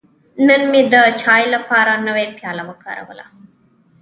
نن 0.47 0.61
مې 0.71 0.81
د 0.93 0.95
چای 1.21 1.43
لپاره 1.55 1.91
نوی 2.07 2.25
پیاله 2.37 2.63
وکاروله. 2.69 3.25